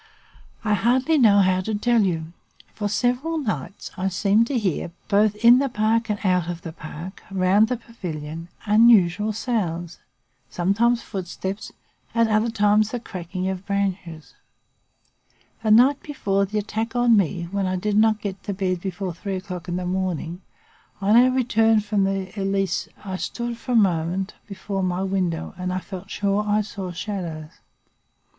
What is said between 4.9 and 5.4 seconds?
both